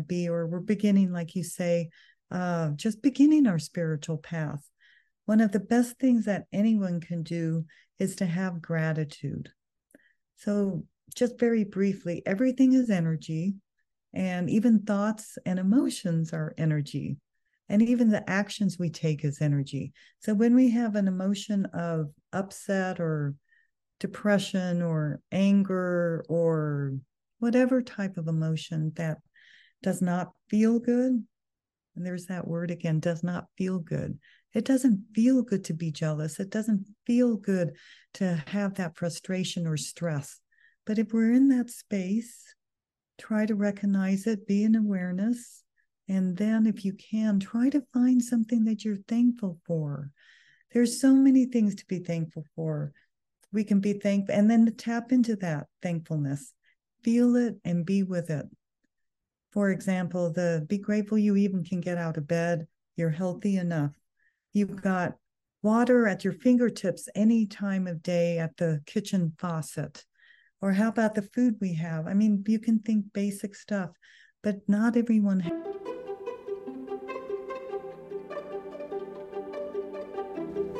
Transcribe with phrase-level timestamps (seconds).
[0.00, 1.90] to be, or we're beginning, like you say,
[2.30, 4.62] uh, just beginning our spiritual path.
[5.26, 7.64] One of the best things that anyone can do
[7.98, 9.50] is to have gratitude.
[10.36, 10.84] So,
[11.14, 13.54] just very briefly, everything is energy,
[14.14, 17.16] and even thoughts and emotions are energy.
[17.68, 19.92] And even the actions we take is energy.
[20.20, 23.34] So, when we have an emotion of upset or
[24.00, 26.94] depression or anger or
[27.38, 29.18] whatever type of emotion that
[29.82, 31.24] does not feel good,
[31.96, 34.18] and there's that word again, does not feel good.
[34.52, 36.40] It doesn't feel good to be jealous.
[36.40, 37.76] It doesn't feel good
[38.14, 40.40] to have that frustration or stress.
[40.86, 42.54] But if we're in that space,
[43.18, 45.62] try to recognize it, be in awareness.
[46.08, 50.10] And then, if you can, try to find something that you're thankful for.
[50.72, 52.92] There's so many things to be thankful for.
[53.52, 56.52] We can be thankful and then tap into that thankfulness,
[57.04, 58.46] feel it and be with it.
[59.52, 63.92] For example, the be grateful you even can get out of bed, you're healthy enough.
[64.52, 65.16] You've got
[65.62, 70.04] water at your fingertips any time of day at the kitchen faucet.
[70.60, 72.06] Or how about the food we have?
[72.06, 73.90] I mean, you can think basic stuff,
[74.42, 75.40] but not everyone.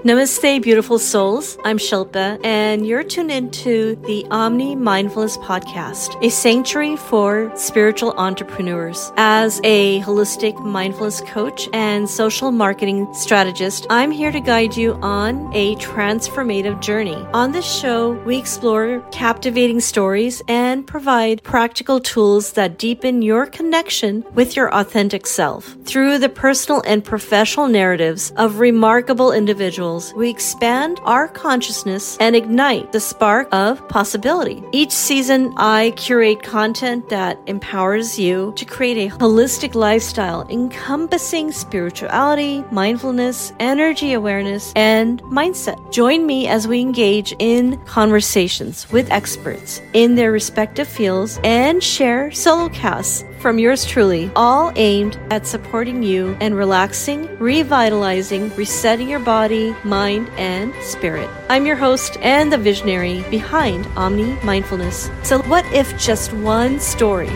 [0.03, 1.59] Namaste, beautiful souls.
[1.63, 9.13] I'm Shilpa, and you're tuned into the Omni Mindfulness Podcast, a sanctuary for spiritual entrepreneurs.
[9.19, 15.55] As a holistic mindfulness coach and social marketing strategist, I'm here to guide you on
[15.55, 17.17] a transformative journey.
[17.35, 24.25] On this show, we explore captivating stories and provide practical tools that deepen your connection
[24.33, 25.77] with your authentic self.
[25.85, 32.93] Through the personal and professional narratives of remarkable individuals, we expand our consciousness and ignite
[32.93, 34.63] the spark of possibility.
[34.73, 42.65] Each season, I curate content that empowers you to create a holistic lifestyle encompassing spirituality,
[42.71, 45.79] mindfulness, energy awareness, and mindset.
[45.93, 52.31] Join me as we engage in conversations with experts in their respective fields and share
[52.31, 59.19] solo casts from yours truly, all aimed at supporting you and relaxing, revitalizing, resetting your
[59.19, 61.29] body, mind, and spirit.
[61.49, 65.11] I'm your host and the visionary behind Omni Mindfulness.
[65.23, 67.31] So, what if just one story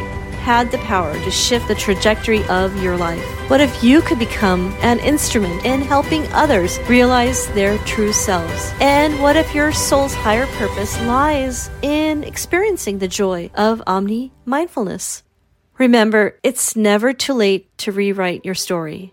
[0.45, 3.25] had the power to shift the trajectory of your life?
[3.49, 8.73] What if you could become an instrument in helping others realize their true selves?
[8.79, 15.23] And what if your soul's higher purpose lies in experiencing the joy of omni mindfulness?
[15.79, 19.13] Remember, it's never too late to rewrite your story.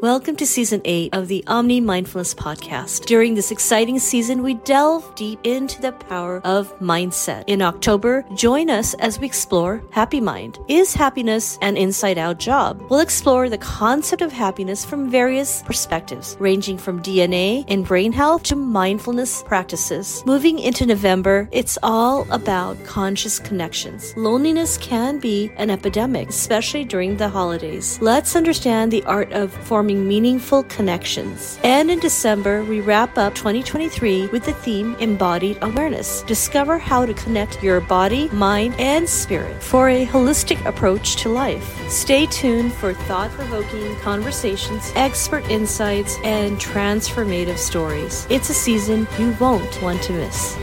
[0.00, 3.06] Welcome to season 8 of the Omni Mindfulness Podcast.
[3.06, 7.42] During this exciting season, we delve deep into the power of mindset.
[7.48, 10.60] In October, join us as we explore Happy Mind.
[10.68, 12.80] Is happiness an inside out job?
[12.88, 18.44] We'll explore the concept of happiness from various perspectives, ranging from DNA and brain health
[18.44, 20.22] to mindfulness practices.
[20.24, 24.16] Moving into November, it's all about conscious connections.
[24.16, 27.98] Loneliness can be an epidemic, especially during the holidays.
[28.00, 31.58] Let's understand the art of forming forming meaningful connections.
[31.64, 36.22] And in December, we wrap up 2023 with the theme Embodied Awareness.
[36.22, 41.66] Discover how to connect your body, mind, and spirit for a holistic approach to life.
[41.88, 48.26] Stay tuned for thought provoking conversations, expert insights, and transformative stories.
[48.28, 50.54] It's a season you won't want to miss.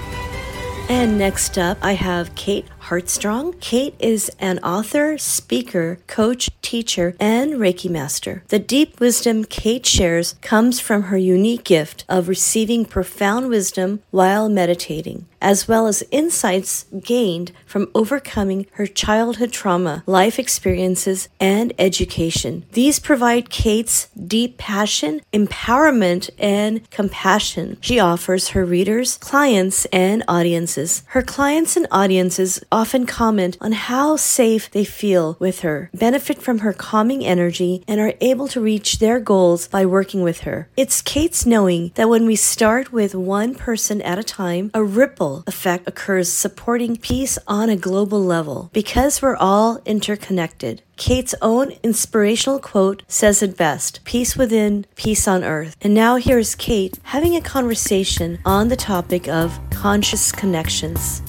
[0.88, 3.60] And next up, I have Kate Heartsong.
[3.60, 8.44] Kate is an author, speaker, coach, teacher, and Reiki master.
[8.50, 14.50] The deep wisdom Kate shares comes from her unique gift of receiving profound wisdom while
[14.50, 22.66] meditating, as well as insights gained from overcoming her childhood trauma, life experiences, and education.
[22.74, 27.78] These provide Kate's deep passion, empowerment, and compassion.
[27.82, 31.04] She offers her readers, clients, and audiences.
[31.08, 36.60] Her clients and audiences often comment on how safe they feel with her, benefit from
[36.60, 40.68] her calming energy, and are able to reach their goals by working with her.
[40.76, 45.46] It's Kate's knowing that when we start with one person at a time, a ripple
[45.48, 50.82] effect occurs supporting peace on a global level because we're all interconnected.
[50.98, 55.78] Kate's own inspirational quote says it best peace within, peace on earth.
[55.82, 61.22] And now here's Kate having a conversation on the topic of conscious connections.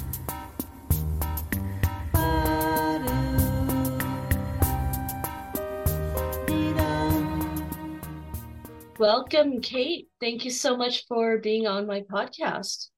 [8.98, 10.08] Welcome, Kate.
[10.20, 12.88] Thank you so much for being on my podcast.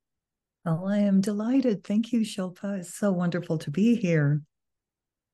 [0.65, 1.83] Oh, I am delighted.
[1.83, 2.79] Thank you, Shilpa.
[2.79, 4.41] It's so wonderful to be here.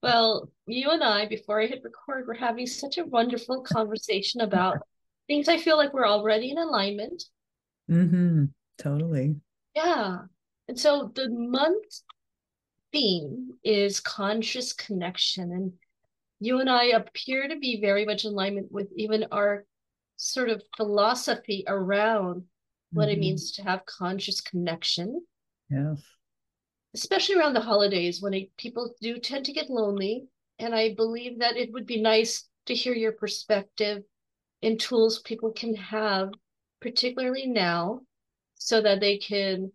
[0.03, 4.79] Well, you and I, before I hit record, we're having such a wonderful conversation about
[5.27, 7.25] things I feel like we're already in alignment.
[7.91, 8.45] Mm-hmm.
[8.79, 9.37] Totally.
[9.75, 10.19] Yeah.
[10.69, 12.01] And so the month
[12.91, 15.53] theme is conscious connection.
[15.53, 15.73] And
[16.41, 19.67] you and I appear to be very much in alignment with even our
[20.17, 22.45] sort of philosophy around
[22.93, 23.13] what mm-hmm.
[23.13, 25.25] it means to have conscious connection.
[25.69, 26.03] Yes.
[26.95, 30.27] Especially around the holidays when it, people do tend to get lonely.
[30.59, 34.03] And I believe that it would be nice to hear your perspective
[34.63, 36.31] and tools people can have,
[36.81, 38.01] particularly now,
[38.55, 39.73] so that they can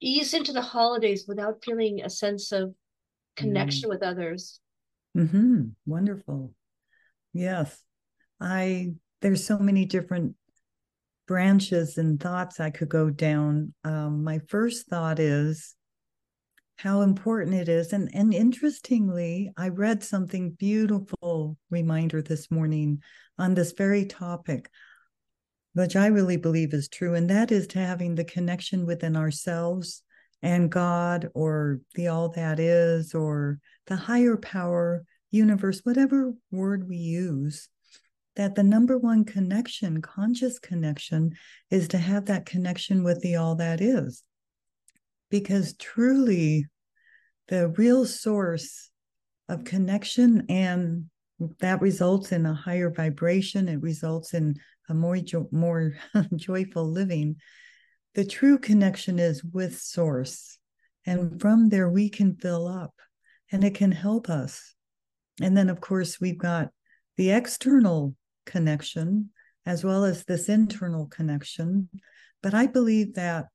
[0.00, 2.74] ease into the holidays without feeling a sense of
[3.36, 3.92] connection mm.
[3.92, 4.60] with others.
[5.16, 5.68] Mm-hmm.
[5.86, 6.52] Wonderful.
[7.32, 7.80] Yes.
[8.40, 10.34] I there's so many different
[11.26, 13.74] branches and thoughts I could go down.
[13.84, 15.74] Um, my first thought is
[16.76, 17.92] how important it is.
[17.92, 23.02] And, and interestingly, I read something beautiful reminder this morning
[23.38, 24.70] on this very topic,
[25.72, 27.14] which I really believe is true.
[27.14, 30.02] And that is to having the connection within ourselves
[30.42, 36.96] and God or the all that is or the higher power, universe, whatever word we
[36.96, 37.68] use
[38.36, 41.34] that the number one connection, conscious connection,
[41.70, 44.22] is to have that connection with the all that is.
[45.30, 46.66] Because truly,
[47.48, 48.90] the real source
[49.48, 51.06] of connection and
[51.60, 54.56] that results in a higher vibration, it results in
[54.88, 55.94] a more, jo- more
[56.36, 57.36] joyful living.
[58.14, 60.58] The true connection is with source.
[61.04, 62.94] And from there, we can fill up
[63.52, 64.74] and it can help us.
[65.40, 66.70] And then, of course, we've got
[67.16, 68.14] the external
[68.46, 69.30] connection
[69.66, 71.88] as well as this internal connection.
[72.42, 73.46] But I believe that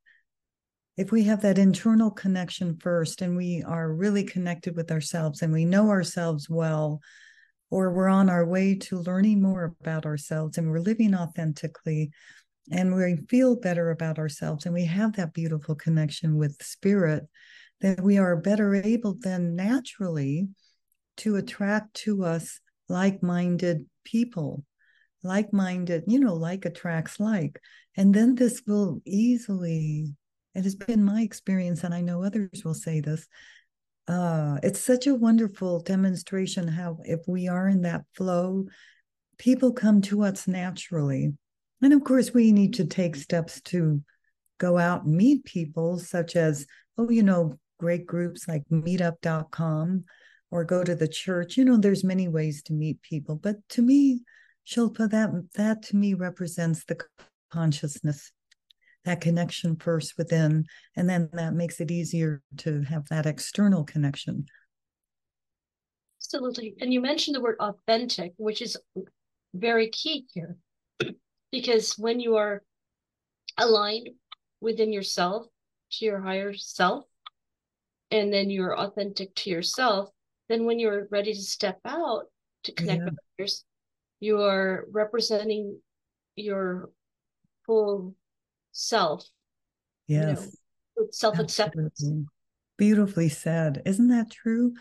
[0.98, 5.54] if we have that internal connection first and we are really connected with ourselves and
[5.54, 7.00] we know ourselves well,
[7.70, 12.12] or we're on our way to learning more about ourselves and we're living authentically
[12.70, 17.24] and we feel better about ourselves and we have that beautiful connection with spirit,
[17.80, 20.50] that we are better able then naturally
[21.18, 22.60] to attract to us
[22.90, 24.66] like minded people
[25.24, 27.60] like minded, you know, like attracts like.
[27.96, 30.14] And then this will easily,
[30.56, 33.28] it has been my experience, and I know others will say this.
[34.08, 38.66] Uh, it's such a wonderful demonstration how, if we are in that flow,
[39.38, 41.32] people come to us naturally.
[41.82, 44.02] And of course, we need to take steps to
[44.60, 46.66] go out and meet people, such as,
[46.98, 50.04] oh, you know, great groups like meetup.com
[50.52, 51.58] or go to the church.
[51.58, 53.36] You know, there's many ways to meet people.
[53.36, 54.22] But to me,
[54.68, 56.98] Shilpa, that that to me represents the
[57.52, 58.32] consciousness,
[59.06, 60.66] that connection first within,
[60.96, 64.46] and then that makes it easier to have that external connection.
[66.20, 66.76] Absolutely.
[66.80, 68.78] And you mentioned the word authentic, which is
[69.54, 70.58] very key here.
[71.52, 72.64] because when you are
[73.58, 74.10] aligned
[74.62, 75.48] within yourself
[75.92, 77.06] to your higher self,
[78.12, 80.10] and then you're authentic to yourself,
[80.50, 82.26] then when you're ready to step out
[82.64, 83.06] to connect yeah.
[83.06, 83.66] with others,
[84.22, 85.78] you're representing
[86.36, 86.90] your
[87.66, 88.16] full
[88.72, 89.26] self.
[90.08, 90.56] Yes.
[90.96, 92.06] You know, self acceptance.
[92.78, 93.82] Beautifully said.
[93.86, 94.74] Isn't that true?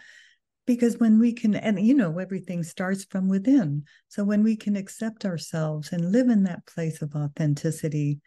[0.66, 3.85] Because when we can, and you know, everything starts from within.
[4.09, 8.20] So when we can accept ourselves and live in that place of authenticity,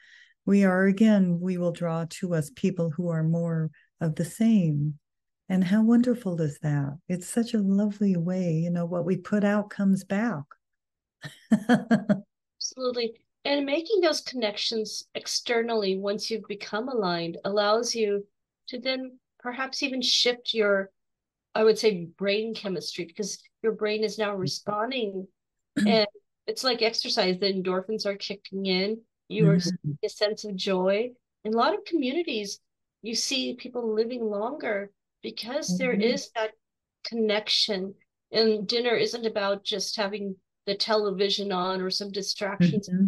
[0.46, 3.70] we are again, we will draw to us people who are more
[4.02, 4.96] of the same.
[5.48, 6.98] And how wonderful is that?
[7.08, 8.54] It's such a lovely way.
[8.54, 10.42] You know, what we put out comes back.
[12.60, 13.14] Absolutely.
[13.46, 18.26] And making those connections externally once you've become aligned allows you
[18.70, 20.90] to then perhaps even shift your,
[21.54, 25.28] I would say, brain chemistry because your brain is now responding.
[25.88, 26.08] and
[26.48, 29.92] it's like exercise, the endorphins are kicking in, you are mm-hmm.
[30.04, 31.10] a sense of joy.
[31.44, 32.60] In a lot of communities,
[33.02, 35.78] you see people living longer because mm-hmm.
[35.78, 36.52] there is that
[37.06, 37.96] connection.
[38.32, 43.06] And dinner isn't about just having the television on or some distractions, mm-hmm.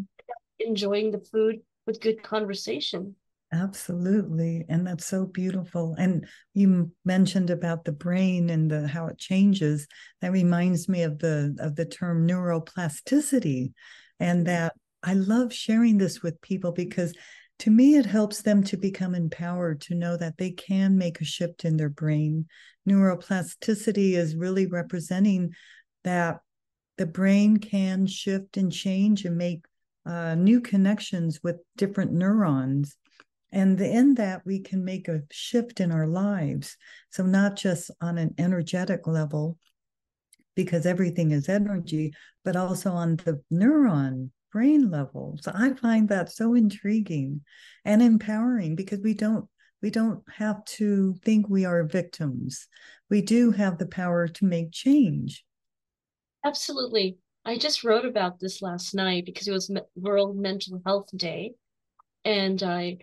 [0.59, 3.15] enjoying the food with good conversation.
[3.53, 4.65] Absolutely.
[4.67, 5.95] And that's so beautiful.
[5.97, 9.87] And you mentioned about the brain and the how it changes.
[10.21, 13.71] That reminds me of the of the term neuroplasticity.
[14.19, 14.45] And mm-hmm.
[14.45, 17.13] that I love sharing this with people because
[17.59, 21.25] to me it helps them to become empowered to know that they can make a
[21.25, 22.47] shift in their brain.
[22.89, 25.53] Neuroplasticity is really representing
[26.03, 26.39] that
[26.97, 29.65] the brain can shift and change and make
[30.05, 32.95] uh, new connections with different neurons.
[33.51, 36.77] And in that, we can make a shift in our lives.
[37.11, 39.57] So, not just on an energetic level,
[40.55, 45.37] because everything is energy, but also on the neuron brain level.
[45.41, 47.41] So, I find that so intriguing
[47.85, 49.47] and empowering because we don't
[49.81, 52.67] we don't have to think we are victims.
[53.09, 55.44] We do have the power to make change.
[56.45, 57.17] Absolutely.
[57.43, 61.55] I just wrote about this last night because it was World Mental Health Day.
[62.23, 62.99] And I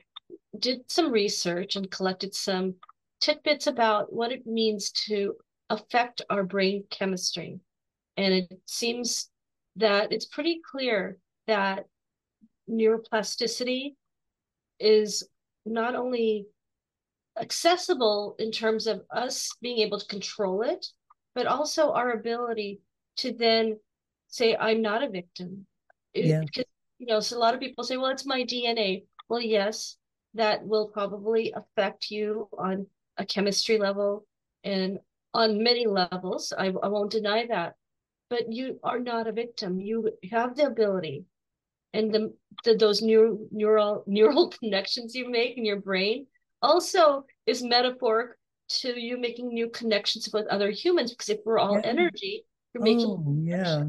[0.56, 2.76] did some research and collected some
[3.20, 5.34] tidbits about what it means to
[5.70, 7.58] affect our brain chemistry.
[8.16, 9.28] And it seems
[9.76, 11.18] that it's pretty clear
[11.48, 11.86] that
[12.70, 13.96] neuroplasticity
[14.78, 15.26] is
[15.66, 16.46] not only
[17.40, 20.86] accessible in terms of us being able to control it,
[21.34, 22.80] but also our ability
[23.18, 23.78] to then
[24.28, 25.66] say, I'm not a victim.
[26.14, 26.40] Yeah.
[26.40, 26.64] Because,
[26.98, 29.04] you know, so a lot of people say, well, it's my DNA.
[29.28, 29.96] Well, yes,
[30.34, 32.86] that will probably affect you on
[33.18, 34.26] a chemistry level
[34.64, 34.98] and
[35.34, 36.52] on many levels.
[36.56, 37.74] I, I won't deny that.
[38.30, 39.78] But you are not a victim.
[39.78, 41.26] You have the ability
[41.92, 42.32] and the,
[42.64, 46.26] the those neural neural neural connections you make in your brain
[46.60, 48.30] also is metaphoric
[48.68, 51.86] to you making new connections with other humans because if we're all yeah.
[51.86, 53.84] energy, you're making oh, yeah.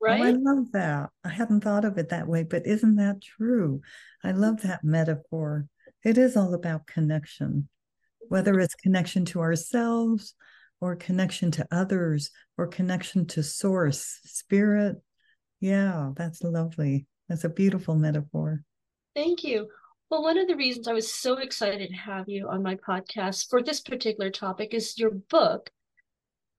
[0.00, 0.20] Right?
[0.20, 1.10] Oh, I love that.
[1.24, 3.80] I hadn't thought of it that way, but isn't that true?
[4.22, 4.40] I mm-hmm.
[4.40, 5.66] love that metaphor.
[6.04, 8.26] It is all about connection, mm-hmm.
[8.28, 10.34] whether it's connection to ourselves
[10.80, 14.96] or connection to others or connection to source, spirit.
[15.60, 17.06] Yeah, that's lovely.
[17.28, 18.62] That's a beautiful metaphor.
[19.14, 19.68] Thank you.
[20.10, 23.50] Well, one of the reasons I was so excited to have you on my podcast
[23.50, 25.70] for this particular topic is your book,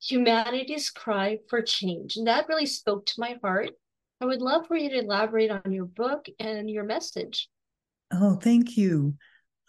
[0.01, 2.18] Humanity's Cry for Change.
[2.18, 3.72] And that really spoke to my heart.
[4.22, 7.50] I would love for you to elaborate on your book and your message.
[8.12, 9.15] Oh, thank you.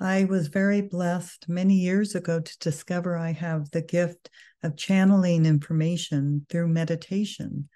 [0.01, 4.31] I was very blessed many years ago to discover I have the gift
[4.63, 7.69] of channeling information through meditation.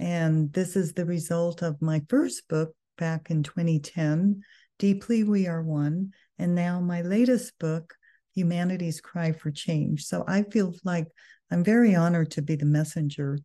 [0.00, 4.42] And this is the result of my first book back in 2010,
[4.78, 6.12] Deeply We Are One.
[6.38, 7.94] And now my latest book,
[8.34, 10.04] Humanity's Cry for Change.
[10.04, 11.06] So I feel like
[11.50, 13.38] I'm very honored to be the messenger.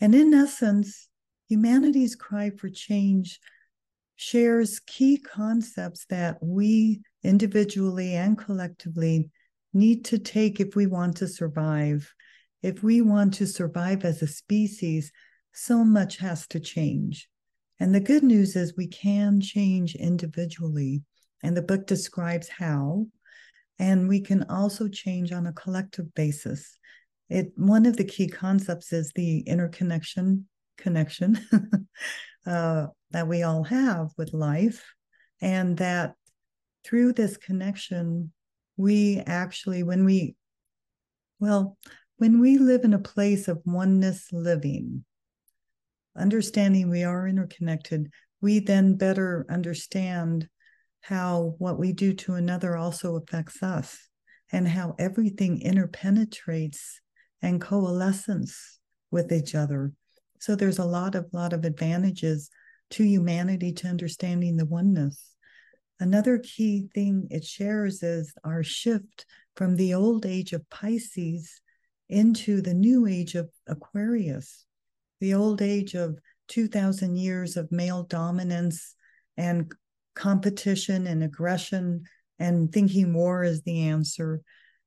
[0.00, 1.08] And in essence,
[1.48, 3.38] Humanity's Cry for Change
[4.16, 9.30] shares key concepts that we individually and collectively
[9.72, 12.12] need to take if we want to survive.
[12.62, 15.12] If we want to survive as a species,
[15.52, 17.28] so much has to change.
[17.78, 21.02] And the good news is we can change individually.
[21.42, 23.06] And the book describes how.
[23.78, 26.78] And we can also change on a collective basis.
[27.28, 30.46] It one of the key concepts is the interconnection
[30.78, 31.38] connection
[32.46, 34.84] uh, that we all have with life,
[35.40, 36.14] and that
[36.84, 38.32] through this connection,
[38.76, 40.36] we actually, when we,
[41.40, 41.76] well,
[42.18, 45.04] when we live in a place of oneness living,
[46.16, 50.48] understanding we are interconnected, we then better understand
[51.00, 54.08] how what we do to another also affects us
[54.52, 57.00] and how everything interpenetrates
[57.42, 58.78] and coalescence
[59.10, 59.92] with each other
[60.38, 62.50] so there's a lot of lot of advantages
[62.90, 65.34] to humanity to understanding the oneness.
[65.98, 69.26] Another key thing it shares is our shift
[69.56, 71.60] from the old age of Pisces
[72.08, 74.66] into the new age of Aquarius,
[75.20, 78.94] the old age of 2000 years of male dominance
[79.36, 79.72] and
[80.14, 82.04] competition and aggression
[82.38, 84.42] and thinking war is the answer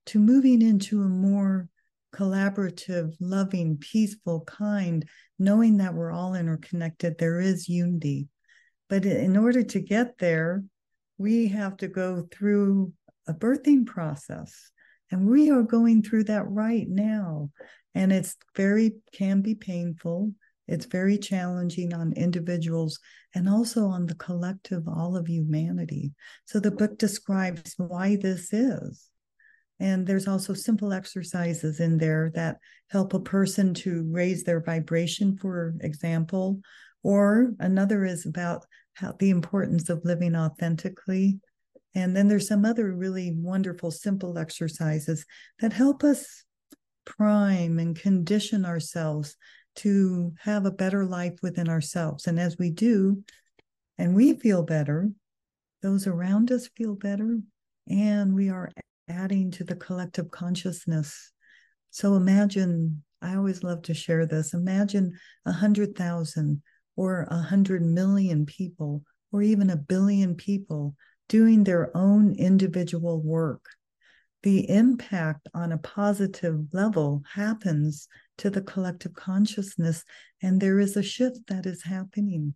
[0.06, 1.68] to moving into a more
[2.16, 8.28] collaborative, loving, peaceful, kind, knowing that we're all interconnected, there is unity.
[8.90, 10.64] But in order to get there,
[11.18, 12.94] we have to go through
[13.28, 14.72] a birthing process.
[15.12, 17.52] And we are going through that right now.
[17.94, 20.34] And it's very, can be painful.
[20.68, 23.00] It's very challenging on individuals
[23.34, 26.14] and also on the collective, all of humanity.
[26.46, 29.10] So the book describes why this is.
[29.80, 32.58] And there's also simple exercises in there that
[32.90, 36.60] help a person to raise their vibration, for example.
[37.02, 41.40] Or another is about how the importance of living authentically.
[41.96, 45.26] And then there's some other really wonderful, simple exercises
[45.60, 46.44] that help us
[47.06, 49.36] prime and condition ourselves
[49.76, 52.28] to have a better life within ourselves.
[52.28, 53.24] And as we do,
[53.98, 55.10] and we feel better,
[55.82, 57.40] those around us feel better,
[57.88, 58.70] and we are
[59.10, 61.32] adding to the collective consciousness.
[61.90, 64.54] So imagine, I always love to share this.
[64.54, 66.62] Imagine a hundred thousand
[66.96, 70.96] or a hundred million people or even a billion people
[71.30, 73.64] doing their own individual work,
[74.44, 80.04] the impact on a positive level happens to the collective consciousness,
[80.42, 82.54] and there is a shift that is happening.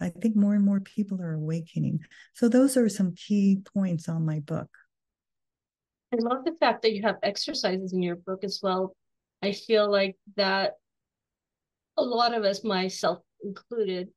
[0.00, 2.00] I think more and more people are awakening.
[2.34, 4.68] So, those are some key points on my book.
[6.12, 8.96] I love the fact that you have exercises in your book as well.
[9.42, 10.74] I feel like that
[11.96, 14.08] a lot of us, myself included,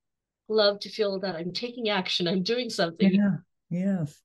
[0.48, 3.14] love to feel that I'm taking action, I'm doing something.
[3.14, 3.38] Yeah,
[3.70, 4.22] yes.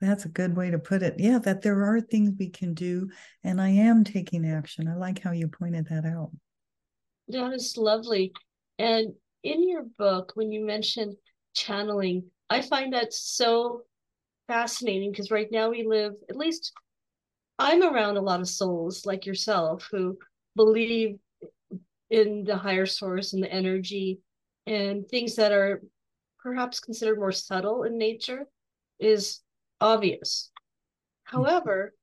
[0.00, 1.16] That's a good way to put it.
[1.18, 3.10] Yeah, that there are things we can do,
[3.44, 4.88] and I am taking action.
[4.88, 6.30] I like how you pointed that out.
[7.28, 8.32] That is lovely.
[8.78, 11.16] And in your book, when you mentioned
[11.54, 13.82] channeling, I find that so
[14.48, 16.72] fascinating because right now we live, at least
[17.60, 20.16] I'm around a lot of souls like yourself who
[20.56, 21.18] believe
[22.08, 24.20] in the higher source and the energy
[24.66, 25.82] and things that are
[26.42, 28.46] perhaps considered more subtle in nature
[28.98, 29.40] is
[29.78, 30.50] obvious.
[31.26, 31.36] Hmm.
[31.36, 31.94] However,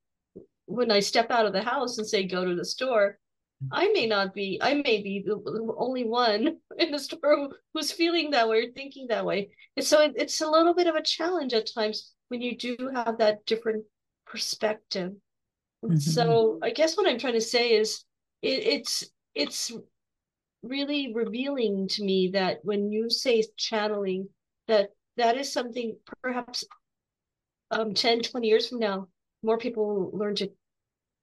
[0.67, 3.17] when I step out of the house and say go to the store,
[3.59, 3.69] hmm.
[3.71, 5.41] I may not be, I may be the
[5.75, 9.49] only one in the store who's feeling that way or thinking that way.
[9.75, 12.91] And so it, it's a little bit of a challenge at times when you do
[12.93, 13.85] have that different
[14.27, 15.13] perspective.
[15.87, 15.97] Mm-hmm.
[15.97, 18.03] So I guess what I'm trying to say is
[18.41, 19.03] it, it's
[19.35, 19.71] it's
[20.63, 24.29] really revealing to me that when you say channeling,
[24.67, 26.63] that that is something perhaps
[27.71, 29.07] um 10, 20 years from now,
[29.43, 30.49] more people learn to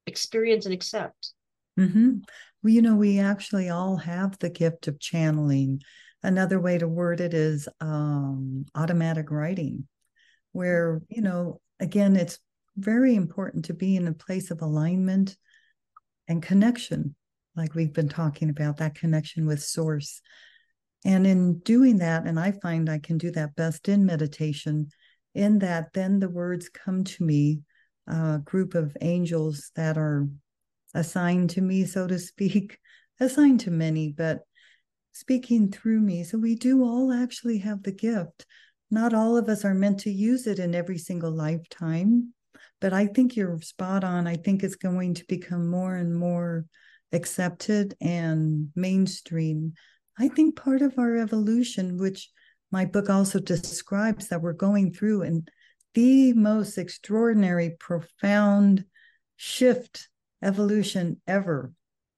[0.07, 1.33] experience and accept.
[1.79, 2.19] Mm-hmm.
[2.63, 5.83] Well, you know, we actually all have the gift of channeling.
[6.23, 9.87] Another way to word it is um, automatic writing,
[10.53, 12.39] where, you know, again, it's
[12.77, 15.37] very important to be in a place of alignment
[16.29, 17.15] and connection,
[17.57, 20.21] like we've been talking about, that connection with source.
[21.05, 24.89] And in doing that, and I find I can do that best in meditation,
[25.35, 27.61] in that then the words come to me,
[28.07, 30.29] a group of angels that are
[30.95, 32.79] assigned to me, so to speak,
[33.21, 34.41] assigned to many, but
[35.13, 36.25] speaking through me.
[36.25, 38.47] So we do all actually have the gift.
[38.91, 42.34] Not all of us are meant to use it in every single lifetime.
[42.85, 44.27] But I think you're spot on.
[44.27, 46.67] I think it's going to become more and more
[47.13, 49.73] accepted and mainstream.
[50.19, 52.29] I think part of our evolution, which
[52.71, 55.49] my book also describes that we're going through, and
[55.95, 58.85] the most extraordinary, profound
[59.37, 60.11] shift
[60.43, 61.73] evolution ever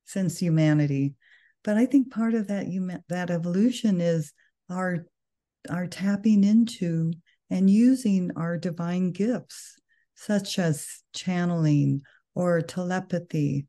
[0.05, 1.15] since humanity.
[1.63, 2.67] But I think part of that
[3.09, 4.33] that evolution is
[4.69, 5.07] our
[5.71, 7.13] our tapping into
[7.51, 9.77] and using our divine gifts
[10.17, 12.03] such as channeling
[12.35, 13.67] or telepathy,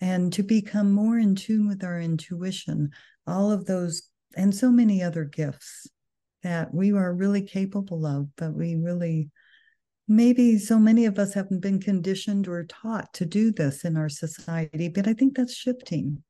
[0.00, 2.90] and to become more in tune with our intuition,
[3.26, 4.02] all of those,
[4.36, 5.86] and so many other gifts
[6.42, 9.28] that we are really capable of, but we really,
[10.08, 14.08] maybe so many of us haven't been conditioned or taught to do this in our
[14.08, 16.22] society, but I think that's shifting.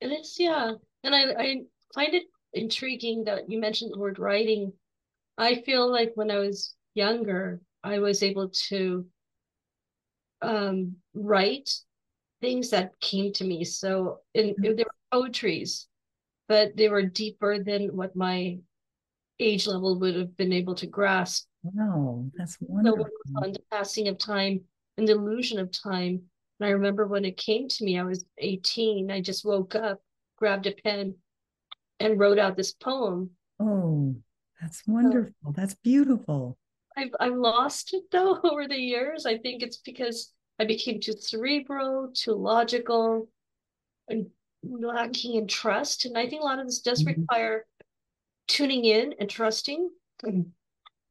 [0.00, 0.72] And it's, yeah.
[1.04, 1.56] And I, I
[1.94, 4.72] find it intriguing that you mentioned the word writing.
[5.36, 9.06] I feel like when I was younger, I was able to
[10.42, 11.70] um, write
[12.40, 13.64] things that came to me.
[13.64, 14.62] So in, mm-hmm.
[14.62, 15.88] there were poetries,
[16.48, 18.58] but they were deeper than what my
[19.40, 21.46] age level would have been able to grasp.
[21.62, 23.06] Wow, that's wonderful.
[23.26, 24.60] So on the passing of time
[24.96, 26.22] and the illusion of time.
[26.60, 29.10] And I remember when it came to me, I was 18.
[29.10, 30.00] I just woke up,
[30.36, 31.14] grabbed a pen,
[32.00, 33.30] and wrote out this poem.
[33.60, 34.16] Oh,
[34.60, 35.32] that's wonderful.
[35.44, 36.57] So, that's beautiful.
[36.98, 39.24] I've I've lost it though over the years.
[39.26, 43.28] I think it's because I became too cerebral, too logical,
[44.08, 44.26] and
[44.64, 46.04] lacking in trust.
[46.04, 47.20] And I think a lot of this does mm-hmm.
[47.20, 47.64] require
[48.48, 49.90] tuning in and trusting.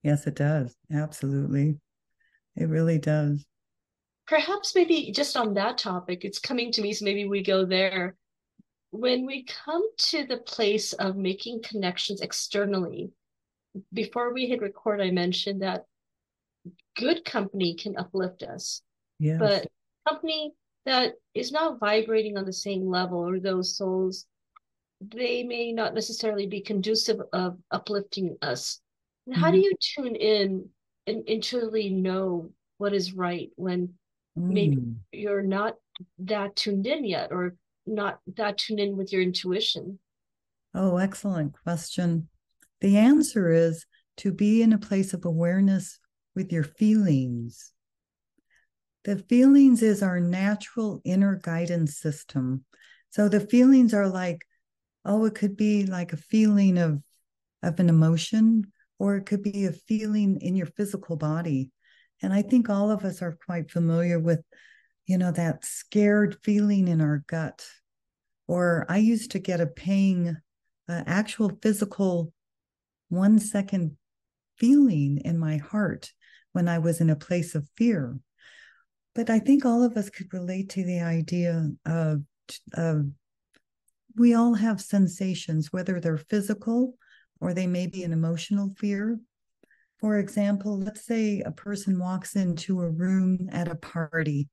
[0.04, 0.74] Yes, it does.
[0.94, 1.80] Absolutely.
[2.56, 3.46] It really does.
[4.26, 8.16] Perhaps maybe just on that topic, it's coming to me, so maybe we go there.
[8.92, 13.12] When we come to the place of making connections externally,
[13.94, 15.86] before we hit record, I mentioned that
[16.96, 18.82] good company can uplift us.
[19.20, 19.40] Yes.
[19.40, 19.68] But
[20.08, 20.54] company
[20.86, 24.26] that is not vibrating on the same level or those souls,
[25.02, 28.80] they may not necessarily be conducive of uplifting us.
[29.30, 29.40] Mm-hmm.
[29.40, 29.64] How do mm-hmm.
[29.64, 30.70] you tune in
[31.06, 33.88] and, truly know what is right when
[34.38, 34.50] mm.
[34.50, 34.78] maybe
[35.12, 35.76] you're not
[36.20, 40.00] that tuned in yet or not that tuned in with your intuition?
[40.74, 42.28] Oh, excellent question.
[42.82, 43.86] The answer is
[44.18, 46.00] to be in a place of awareness
[46.36, 47.74] with your feelings.
[49.04, 52.66] The feelings is our natural inner guidance system.
[53.10, 54.46] So the feelings are like,
[55.06, 57.02] oh, it could be like a feeling of,
[57.64, 61.72] of an emotion or it could be a feeling in your physical body.
[62.22, 64.42] And I think all of us are quite familiar with,
[65.06, 67.66] you know, that scared feeling in our gut.
[68.48, 70.36] Or I used to get a pang,
[70.90, 72.34] uh, actual physical
[73.10, 73.98] one second
[74.58, 76.12] feeling in my heart
[76.52, 78.18] when I was in a place of fear.
[79.16, 82.24] But I think all of us could relate to the idea of,
[82.74, 83.06] of
[84.16, 86.98] we all have sensations, whether they're physical
[87.40, 89.20] or they may be an emotional fear.
[90.00, 94.50] For example, let's say a person walks into a room at a party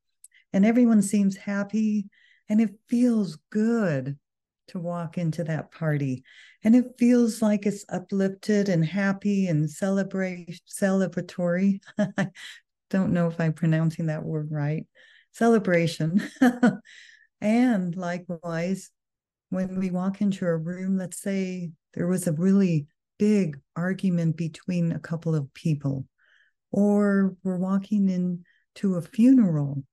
[0.52, 2.06] and everyone seems happy
[2.48, 4.18] and it feels good
[4.68, 6.24] to walk into that party.
[6.62, 11.80] And it feels like it's uplifted and happy and celebrate celebratory.
[11.98, 12.28] I
[12.90, 14.86] don't know if i'm pronouncing that word right.
[15.32, 16.22] Celebration.
[17.44, 18.90] And likewise
[19.50, 22.86] when we walk into a room let's say there was a really
[23.18, 26.06] big argument between a couple of people
[26.72, 29.84] or we're walking into a funeral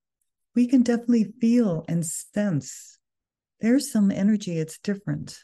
[0.56, 2.98] we can definitely feel and sense
[3.62, 5.38] there's some energy it's different.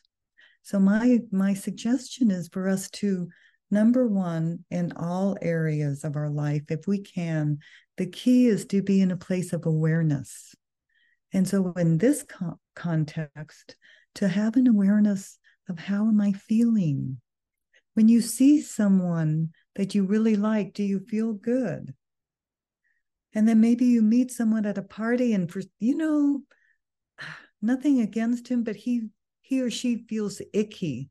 [0.64, 3.30] So my my suggestion is for us to
[3.72, 7.60] number one in all areas of our life if we can
[7.98, 10.56] the key is to be in a place of awareness.
[11.34, 13.76] And so in this co- context
[14.16, 17.20] to have an awareness of how am i feeling?
[17.94, 21.94] When you see someone that you really like do you feel good?
[23.34, 26.44] And then maybe you meet someone at a party and for you know
[27.62, 29.10] nothing against him, but he
[29.42, 31.10] he or she feels icky.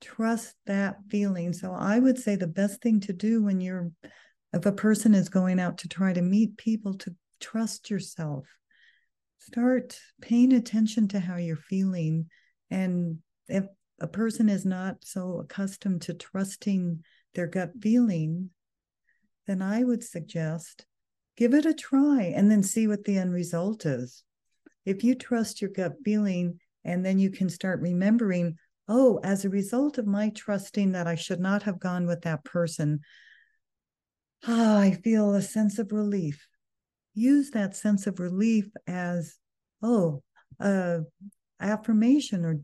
[0.00, 1.52] Trust that feeling.
[1.52, 3.90] So I would say the best thing to do when you're
[4.52, 8.46] if a person is going out to try to meet people to trust yourself.
[9.38, 12.26] Start paying attention to how you're feeling.
[12.70, 13.64] And if
[14.00, 17.02] a person is not so accustomed to trusting
[17.34, 18.50] their gut feeling,
[19.46, 20.86] then I would suggest
[21.36, 24.22] give it a try and then see what the end result is
[24.84, 28.56] if you trust your gut feeling and then you can start remembering,
[28.88, 32.44] oh, as a result of my trusting that I should not have gone with that
[32.44, 33.00] person,
[34.46, 36.46] ah, I feel a sense of relief.
[37.14, 39.36] Use that sense of relief as,
[39.82, 40.22] oh,
[40.58, 41.00] a
[41.60, 42.56] affirmation or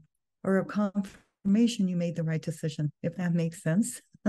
[0.45, 4.01] or a confirmation you made the right decision, if that makes sense.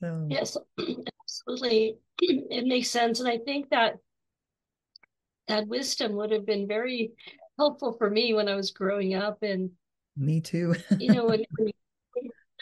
[0.00, 0.56] so yes,
[1.22, 1.96] absolutely.
[2.20, 3.20] It makes sense.
[3.20, 3.96] And I think that
[5.48, 7.12] that wisdom would have been very
[7.58, 9.42] helpful for me when I was growing up.
[9.42, 9.70] And
[10.16, 10.74] me too.
[10.98, 11.72] you know, when, when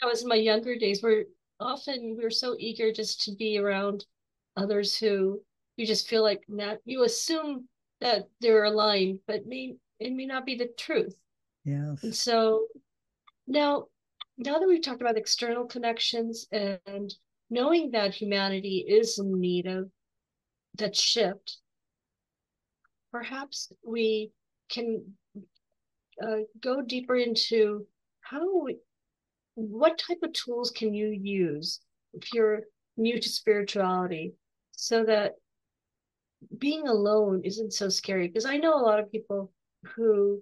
[0.01, 1.25] I was in my younger days, we're
[1.59, 4.05] often we're so eager just to be around
[4.57, 5.41] others who
[5.77, 7.67] you just feel like that you assume
[8.01, 11.15] that they're aligned, but may it may not be the truth.
[11.63, 11.95] Yeah.
[12.03, 12.67] And so
[13.47, 13.85] now
[14.37, 17.13] now that we've talked about external connections and
[17.49, 19.89] knowing that humanity is in need of
[20.77, 21.59] that shift,
[23.13, 24.31] perhaps we
[24.69, 25.03] can
[26.21, 27.85] uh, go deeper into
[28.21, 28.77] how we,
[29.53, 31.79] what type of tools can you use
[32.13, 32.61] if you're
[32.97, 34.33] new to spirituality
[34.71, 35.33] so that
[36.57, 38.27] being alone isn't so scary?
[38.27, 39.51] Because i know a lot of people
[39.95, 40.41] who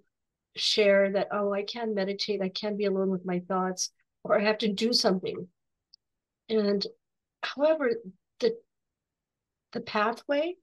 [0.55, 3.91] share that oh i can't meditate i can't be alone with my thoughts
[4.23, 5.47] or i have to do something.
[6.49, 6.85] And
[7.43, 7.91] however
[8.39, 8.55] the
[9.73, 10.55] the pathway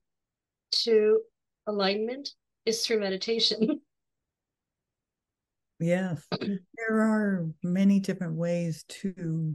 [0.70, 1.20] to
[1.68, 2.30] alignment
[2.66, 3.80] is through meditation.
[5.80, 9.54] yes, there are many different ways to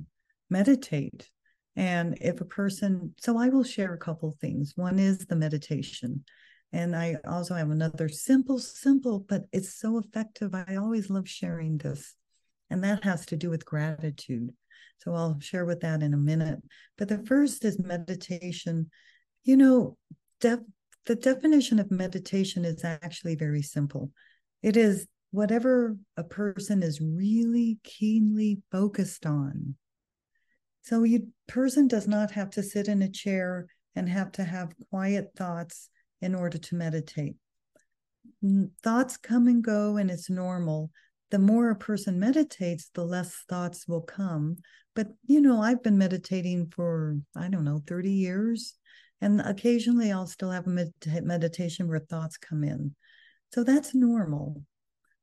[0.50, 1.30] meditate.
[1.76, 4.74] And if a person, so I will share a couple things.
[4.76, 6.24] One is the meditation.
[6.72, 10.54] And I also have another simple, simple, but it's so effective.
[10.56, 12.16] I always love sharing this.
[12.70, 14.52] And that has to do with gratitude.
[15.00, 16.60] So I'll share with that in a minute.
[16.98, 18.90] But the first is meditation.
[19.44, 19.98] You know,
[20.40, 20.60] def-
[21.06, 24.12] the definition of meditation is actually very simple.
[24.62, 29.76] It is whatever a person is really keenly focused on.
[30.84, 34.76] So a person does not have to sit in a chair and have to have
[34.90, 35.90] quiet thoughts
[36.22, 37.36] in order to meditate.
[38.84, 40.92] Thoughts come and go and it's normal.
[41.32, 44.58] The more a person meditates, the less thoughts will come.
[44.96, 48.76] But you know, I've been meditating for I don't know, 30 years
[49.24, 52.94] and occasionally I'll still have a med- meditation where thoughts come in.
[53.54, 54.64] So that's normal.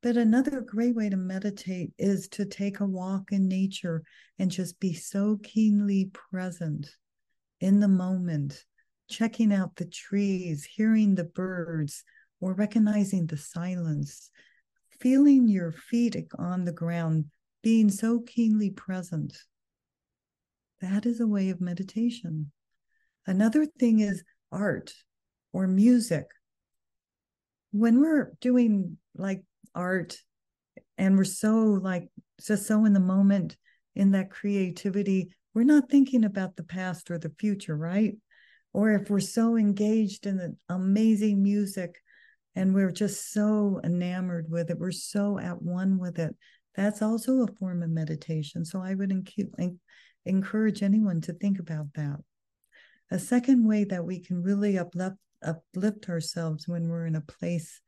[0.02, 4.02] But another great way to meditate is to take a walk in nature
[4.38, 6.88] and just be so keenly present
[7.60, 8.64] in the moment,
[9.10, 12.02] checking out the trees, hearing the birds,
[12.40, 14.30] or recognizing the silence,
[14.98, 17.26] feeling your feet on the ground,
[17.62, 19.36] being so keenly present.
[20.80, 22.50] That is a way of meditation.
[23.26, 24.92] Another thing is art
[25.52, 26.26] or music.
[27.72, 29.42] When we're doing like
[29.74, 30.16] art
[30.98, 32.09] and we're so like
[32.44, 33.56] just so in the moment
[33.94, 38.16] in that creativity, we're not thinking about the past or the future, right?
[38.72, 42.00] Or if we're so engaged in the amazing music
[42.54, 46.35] and we're just so enamored with it, we're so at one with it.
[46.76, 48.64] That's also a form of meditation.
[48.64, 49.12] So I would
[50.24, 52.18] encourage anyone to think about that.
[53.11, 57.81] A second way that we can really uplift, uplift ourselves when we're in a place,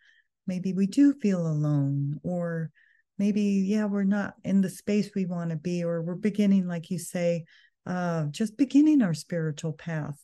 [0.47, 2.71] maybe we do feel alone, or
[3.19, 6.91] maybe, yeah, we're not in the space we want to be, or we're beginning, like
[6.91, 7.45] you say,
[7.87, 10.19] uh, just beginning our spiritual path.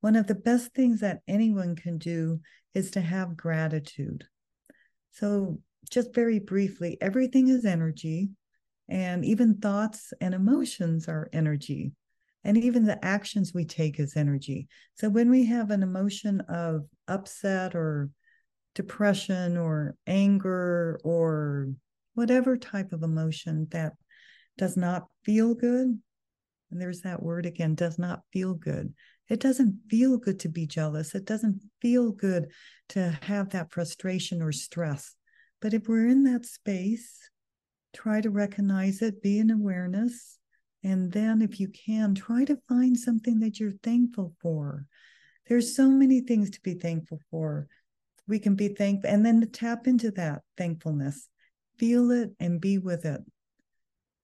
[0.00, 2.40] One of the best things that anyone can do
[2.74, 4.24] is to have gratitude.
[5.12, 8.30] So, just very briefly, everything is energy,
[8.88, 11.92] and even thoughts and emotions are energy.
[12.44, 14.68] And even the actions we take is energy.
[14.94, 18.10] So, when we have an emotion of upset or
[18.74, 21.68] depression or anger or
[22.14, 23.92] whatever type of emotion that
[24.58, 25.98] does not feel good,
[26.70, 28.92] and there's that word again, does not feel good.
[29.28, 31.14] It doesn't feel good to be jealous.
[31.14, 32.50] It doesn't feel good
[32.90, 35.14] to have that frustration or stress.
[35.60, 37.18] But if we're in that space,
[37.94, 40.38] try to recognize it, be in awareness.
[40.84, 44.86] And then, if you can, try to find something that you're thankful for.
[45.48, 47.68] There's so many things to be thankful for.
[48.26, 51.28] We can be thankful and then tap into that thankfulness,
[51.78, 53.20] feel it and be with it.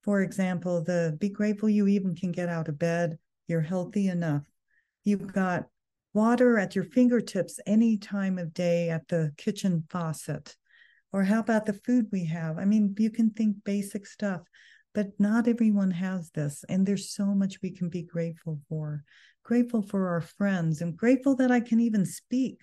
[0.03, 4.45] For example, the be grateful you even can get out of bed, you're healthy enough.
[5.05, 5.67] You've got
[6.15, 10.57] water at your fingertips any time of day at the kitchen faucet.
[11.13, 12.59] Or how about the food we have?
[12.59, 14.43] I mean, you can think basic stuff,
[14.99, 16.65] but not everyone has this.
[16.69, 19.05] And there's so much we can be grateful for.
[19.45, 22.59] Grateful for our friends and grateful that I can even speak,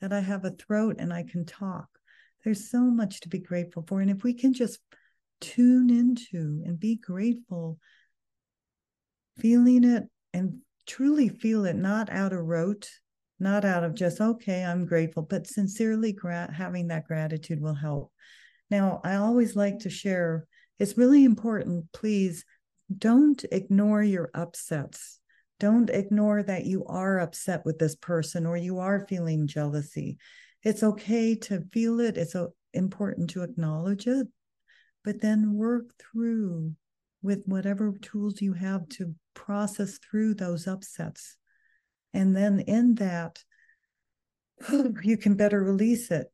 [0.00, 1.86] that I have a throat and I can talk.
[2.42, 4.00] There's so much to be grateful for.
[4.00, 4.80] And if we can just
[5.40, 7.78] tune into and be grateful,
[9.38, 10.56] feeling it and
[10.88, 12.90] truly feel it, not out of rote,
[13.38, 18.10] not out of just, okay, I'm grateful, but sincerely gra- having that gratitude will help.
[18.72, 20.48] Now, I always like to share,
[20.80, 22.44] it's really important, please
[22.96, 25.20] don't ignore your upsets.
[25.60, 30.16] Don't ignore that you are upset with this person or you are feeling jealousy.
[30.62, 32.16] It's okay to feel it.
[32.16, 34.26] It's uh, important to acknowledge it,
[35.04, 36.74] but then work through
[37.22, 41.36] with whatever tools you have to process through those upsets.
[42.14, 43.44] And then in that,
[45.02, 46.28] you can better release it.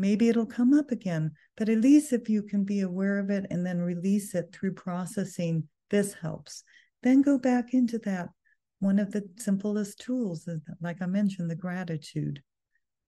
[0.00, 3.44] Maybe it'll come up again, but at least if you can be aware of it
[3.50, 6.64] and then release it through processing, this helps.
[7.02, 8.30] Then go back into that.
[8.78, 12.42] One of the simplest tools, uh, like I mentioned, the gratitude.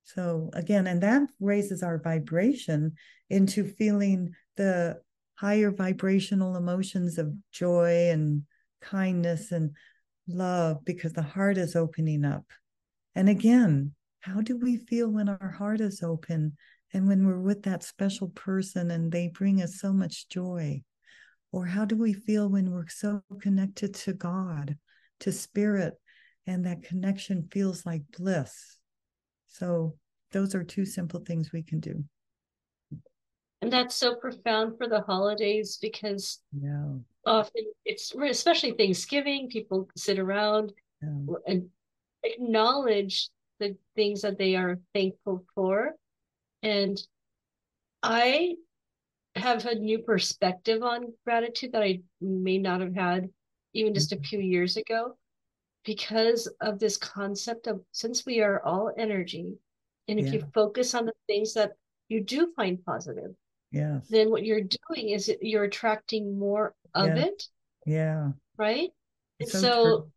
[0.05, 2.93] So again, and that raises our vibration
[3.31, 5.01] into feeling the
[5.37, 8.43] higher vibrational emotions of joy and
[8.83, 9.71] kindness and
[10.29, 12.45] love because the heart is opening up.
[13.15, 16.57] And again, how do we feel when our heart is open
[16.93, 20.83] and when we're with that special person and they bring us so much joy?
[21.51, 24.77] Or how do we feel when we're so connected to God,
[25.21, 25.95] to spirit,
[26.47, 28.79] and that connection feels like bliss?
[29.49, 29.97] So,
[30.33, 32.05] those are two simple things we can do.
[33.61, 36.95] And that's so profound for the holidays because yeah.
[37.27, 41.37] often it's especially Thanksgiving, people sit around yeah.
[41.47, 41.69] and
[42.25, 43.29] acknowledge
[43.61, 45.93] the things that they are thankful for.
[46.63, 47.01] And
[48.03, 48.57] I
[49.37, 53.31] have a new perspective on gratitude that I may not have had
[53.73, 54.25] even just a mm-hmm.
[54.25, 55.17] few years ago
[55.85, 59.55] because of this concept of since we are all energy
[60.09, 60.33] and if yeah.
[60.33, 61.73] you focus on the things that
[62.09, 63.33] you do find positive
[63.73, 67.25] yes then what you're doing is you're attracting more of yeah.
[67.25, 67.49] it
[67.87, 68.91] yeah right
[69.41, 70.09] and so, so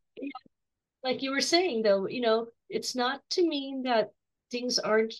[1.04, 4.12] like you were saying though you know it's not to mean that
[4.52, 5.16] things aren't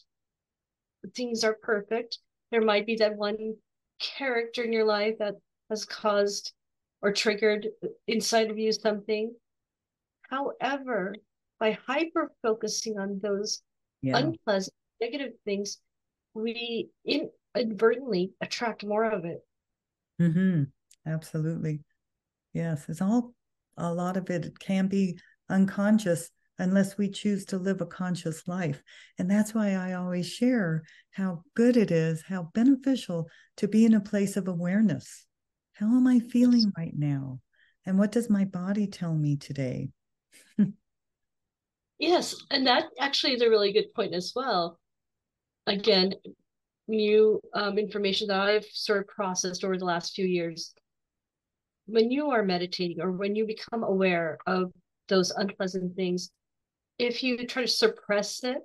[1.14, 2.20] things are perfect.
[2.52, 3.56] There might be that one
[4.00, 5.36] character in your life that
[5.70, 6.54] has caused
[7.02, 7.68] or triggered
[8.08, 9.34] inside of you something.
[10.30, 11.16] However
[11.60, 13.62] by hyper focusing on those
[14.02, 14.18] yeah.
[14.18, 15.80] unpleasant negative things
[16.34, 19.40] we inadvertently attract more of it.
[20.22, 20.64] Mm-hmm.
[21.06, 21.82] absolutely.
[22.54, 23.34] Yes it's all
[23.78, 28.82] a lot of it can be unconscious unless we choose to live a conscious life.
[29.18, 33.94] And that's why I always share how good it is, how beneficial to be in
[33.94, 35.26] a place of awareness.
[35.74, 37.40] How am I feeling right now?
[37.86, 39.90] And what does my body tell me today?
[42.00, 42.36] yes.
[42.50, 44.80] And that actually is a really good point as well.
[45.68, 46.14] Again,
[46.88, 50.74] new um, information that I've sort of processed over the last few years.
[51.88, 54.72] When you are meditating or when you become aware of
[55.08, 56.32] those unpleasant things,
[56.98, 58.58] if you try to suppress it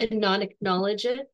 [0.00, 1.30] and not acknowledge it,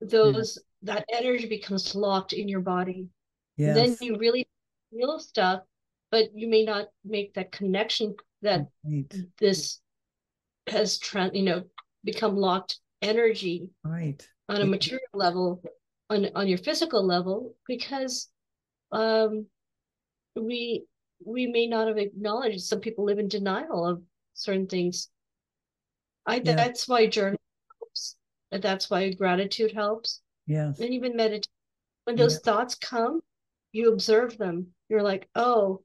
[0.00, 0.94] those yeah.
[0.94, 3.08] that energy becomes locked in your body.
[3.56, 3.74] Yes.
[3.76, 4.46] Then you really
[4.90, 5.62] feel stuff,
[6.10, 9.12] but you may not make that connection that right.
[9.38, 9.80] this
[10.68, 11.64] has trans you know
[12.04, 15.62] become locked energy right on a material level
[16.10, 18.28] on on your physical level because
[18.92, 19.46] um
[20.36, 20.84] we
[21.24, 24.02] we may not have acknowledged some people live in denial of
[24.38, 25.08] certain things.
[26.26, 26.54] I yeah.
[26.54, 27.40] that's why journal
[27.80, 28.16] helps
[28.50, 30.20] that's why gratitude helps.
[30.46, 30.78] Yes.
[30.78, 31.48] And even meditate
[32.04, 32.52] when those yeah.
[32.52, 33.20] thoughts come
[33.72, 34.68] you observe them.
[34.88, 35.82] You're like oh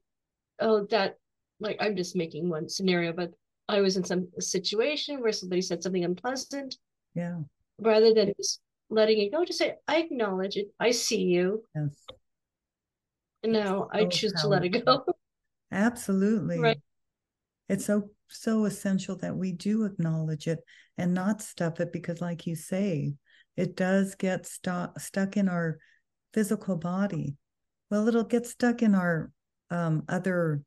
[0.60, 1.18] oh that
[1.60, 3.32] like i'm just making one scenario but
[3.68, 6.76] i was in some situation where somebody said something unpleasant.
[7.14, 7.40] Yeah.
[7.80, 10.68] Rather than just letting it go just say i acknowledge it.
[10.78, 11.64] I see you.
[11.74, 12.06] Yes.
[13.42, 14.50] And now so i choose powerful.
[14.50, 15.04] to let it go.
[15.72, 16.58] Absolutely.
[16.60, 16.80] Right.
[17.68, 20.60] It's so so essential that we do acknowledge it
[20.98, 23.12] and not stuff it because like you say
[23.56, 25.78] it does get stuck stuck in our
[26.32, 27.36] physical body.
[27.90, 29.30] Well it'll get stuck in our
[29.70, 30.62] um, other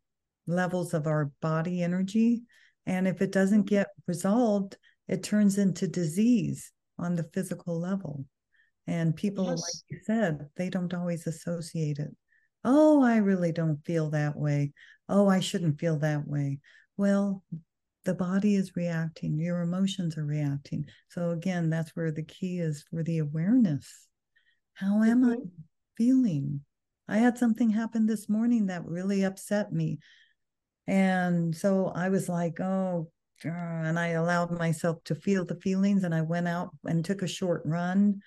[0.45, 2.43] levels of our body energy
[2.85, 3.75] and if it doesn't mm-hmm.
[3.75, 8.25] get resolved it turns into disease on the physical level.
[8.87, 9.59] And people yes.
[9.59, 12.15] like you said they don't always associate it.
[12.63, 14.71] Oh i really don't feel that way.
[15.09, 16.59] Oh i shouldn't feel that way
[16.97, 17.43] well
[18.07, 20.85] the body is reacting your emotions are reacting.
[21.09, 24.07] So again that's where the key is for the awareness.
[24.73, 25.31] How am mm-hmm.
[25.31, 25.37] i
[25.97, 26.61] feeling?
[27.09, 29.99] I had something happen this morning that really upset me.
[30.87, 33.09] And so i was like oh
[33.43, 37.27] and i allowed myself to feel the feelings and i went out and took a
[37.27, 38.19] short run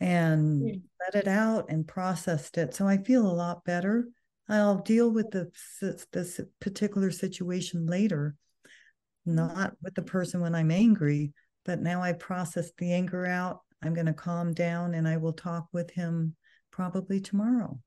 [0.00, 0.80] and mm.
[0.98, 2.74] let it out and processed it.
[2.74, 4.08] So i feel a lot better
[4.50, 5.50] I'll deal with the
[6.12, 8.34] this particular situation later,
[9.24, 11.32] not with the person when I'm angry,
[11.64, 13.60] but now I processed the anger out.
[13.82, 16.34] I'm going to calm down and I will talk with him
[16.72, 17.78] probably tomorrow.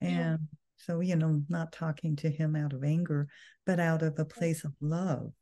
[0.00, 0.36] And yeah.
[0.76, 3.28] so, you know, not talking to him out of anger,
[3.66, 5.32] but out of a place of love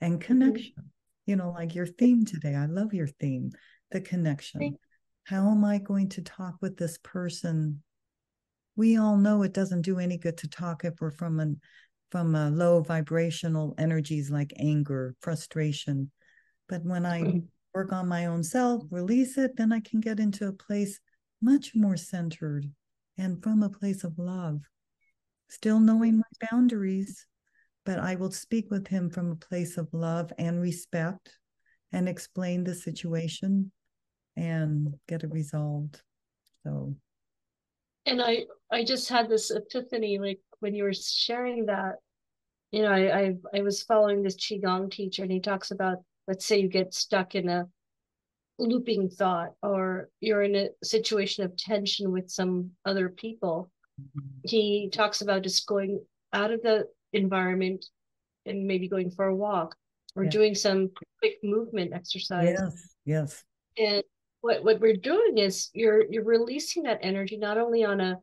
[0.00, 0.26] and mm-hmm.
[0.26, 0.74] connection.
[0.78, 1.30] Mm-hmm.
[1.30, 2.54] You know, like your theme today.
[2.54, 3.50] I love your theme,
[3.90, 4.78] the connection.
[5.24, 7.82] How am I going to talk with this person
[8.76, 11.60] we all know it doesn't do any good to talk if we're from an
[12.12, 16.10] from a low vibrational energies like anger, frustration.
[16.68, 17.38] But when I mm-hmm.
[17.74, 21.00] work on my own self, release it, then I can get into a place
[21.42, 22.70] much more centered
[23.18, 24.60] and from a place of love.
[25.48, 27.26] Still knowing my boundaries,
[27.84, 31.30] but I will speak with him from a place of love and respect
[31.92, 33.72] and explain the situation
[34.36, 36.02] and get it resolved.
[36.62, 36.94] So
[38.06, 41.96] and I I just had this epiphany like when you were sharing that,
[42.70, 46.46] you know, I I, I was following this qigong teacher and he talks about let's
[46.46, 47.68] say you get stuck in a
[48.58, 53.70] looping thought or you're in a situation of tension with some other people.
[54.00, 54.28] Mm-hmm.
[54.44, 56.00] He talks about just going
[56.32, 57.84] out of the environment
[58.46, 59.76] and maybe going for a walk
[60.14, 60.30] or yeah.
[60.30, 60.90] doing some
[61.20, 62.56] quick movement exercise.
[62.58, 63.44] Yes, yes.
[63.78, 64.02] And
[64.46, 68.18] what what we're doing is you're you're releasing that energy not only on a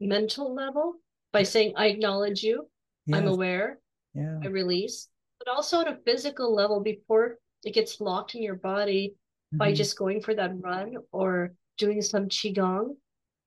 [0.00, 0.96] mental level
[1.32, 2.68] by saying I acknowledge you,
[3.06, 3.18] yes.
[3.18, 3.78] I'm aware,
[4.14, 4.38] yeah.
[4.44, 9.14] I release, but also on a physical level before it gets locked in your body
[9.14, 9.58] mm-hmm.
[9.58, 12.94] by just going for that run or doing some qigong.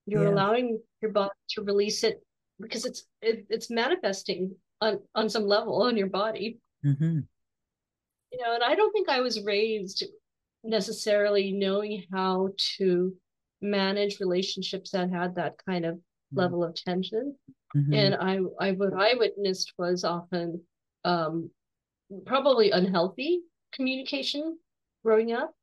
[0.08, 0.32] You're yes.
[0.32, 2.24] allowing your body to release it
[2.60, 6.58] because it's it, it's manifesting on on some level on your body.
[6.84, 7.20] Mm-hmm.
[8.32, 10.04] You know, and I don't think I was raised
[10.64, 13.14] necessarily knowing how to
[13.62, 16.40] manage relationships that had that kind of mm-hmm.
[16.40, 17.36] level of tension.
[17.76, 17.94] Mm-hmm.
[17.94, 20.62] And I, I, what I witnessed was often
[21.06, 21.50] um,
[22.26, 23.42] probably unhealthy
[23.74, 24.58] communication
[25.04, 25.54] growing up.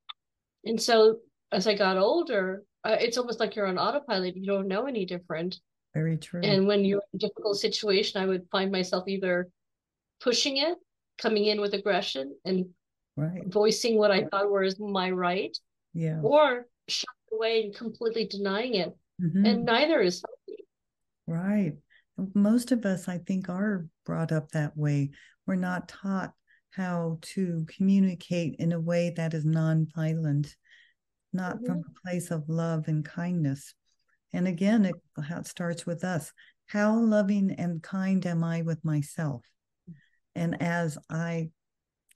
[0.64, 1.18] And so
[1.52, 4.36] as I got older, uh, it's almost like you're on autopilot.
[4.36, 5.58] You don't know any different.
[5.94, 6.40] Very true.
[6.42, 9.48] And when you're in a difficult situation, I would find myself either
[10.20, 10.76] pushing it,
[11.18, 12.66] coming in with aggression, and
[13.16, 13.42] right.
[13.46, 15.56] voicing what I thought was my right,
[15.94, 18.96] yeah, or shut away and completely denying it.
[19.22, 19.46] Mm-hmm.
[19.46, 20.64] And neither is healthy.
[21.26, 21.72] Right.
[22.34, 25.10] Most of us, I think, are brought up that way.
[25.46, 26.32] We're not taught
[26.70, 30.54] how to communicate in a way that is nonviolent,
[31.32, 31.66] not mm-hmm.
[31.66, 33.74] from a place of love and kindness.
[34.32, 36.32] And again, it, it starts with us.
[36.66, 39.44] how loving and kind am I with myself?
[40.34, 41.50] And as I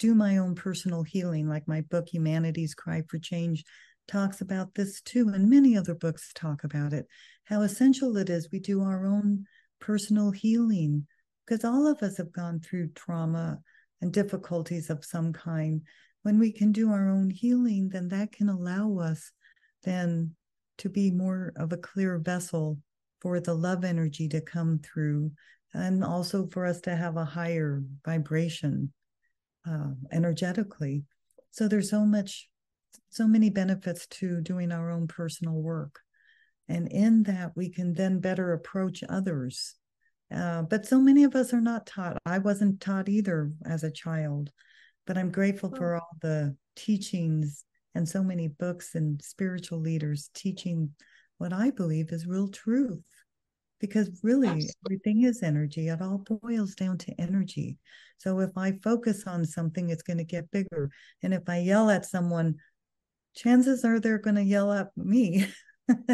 [0.00, 3.62] do my own personal healing, like my book, Humanity's Cry for Change,
[4.08, 7.06] talks about this too, and many other books talk about it,
[7.44, 9.44] how essential it is we do our own
[9.78, 11.06] personal healing,
[11.46, 13.58] because all of us have gone through trauma
[14.00, 15.82] and difficulties of some kind.
[16.22, 19.30] When we can do our own healing, then that can allow us
[19.84, 20.34] then
[20.78, 22.78] to be more of a clear vessel
[23.20, 25.30] for the love energy to come through
[25.74, 28.92] and also for us to have a higher vibration
[29.68, 31.04] uh, energetically.
[31.50, 32.48] So there's so much
[33.12, 36.00] so many benefits to doing our own personal work.
[36.68, 39.74] And in that we can then better approach others.
[40.32, 42.18] Uh, but so many of us are not taught.
[42.24, 44.50] I wasn't taught either as a child
[45.06, 50.90] but i'm grateful for all the teachings and so many books and spiritual leaders teaching
[51.38, 53.02] what I believe is real truth.
[53.80, 54.74] Because really, Absolutely.
[54.86, 55.88] everything is energy.
[55.88, 57.78] It all boils down to energy.
[58.18, 60.90] So if I focus on something, it's going to get bigger.
[61.22, 62.56] And if I yell at someone,
[63.34, 65.46] chances are they're going to yell at me.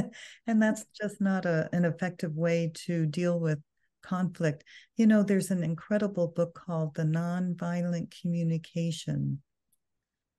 [0.46, 3.58] and that's just not a, an effective way to deal with
[4.02, 4.64] conflict.
[4.96, 9.42] You know, there's an incredible book called The Nonviolent Communication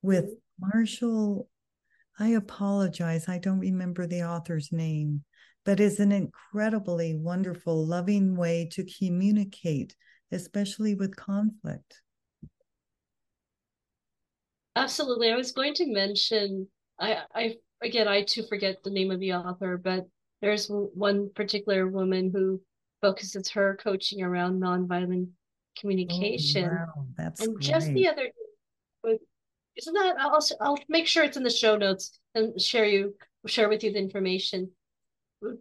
[0.01, 0.69] with mm-hmm.
[0.73, 1.49] Marshall,
[2.19, 3.28] I apologize.
[3.28, 5.23] I don't remember the author's name,
[5.68, 9.97] but is an incredibly wonderful, loving way to communicate,
[10.32, 12.01] especially with conflict.
[14.78, 15.30] Absolutely.
[15.30, 19.34] I was going to mention, I, I again, I too forget the name of the
[19.34, 20.07] author, but
[20.41, 22.61] there's one particular woman who
[23.01, 26.63] focuses her coaching around nonviolent oh, communication.
[26.63, 27.05] Oh, wow.
[27.18, 27.68] That's and great.
[27.68, 28.30] just the other
[29.78, 33.15] isn't that I'll I'll make sure it's in the show notes and share you
[33.45, 34.72] share with you the information.